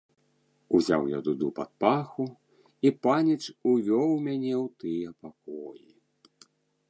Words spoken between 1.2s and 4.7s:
дуду пад паху, і паніч увёў мяне ў